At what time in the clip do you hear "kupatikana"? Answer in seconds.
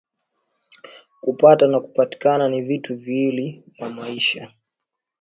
1.79-2.49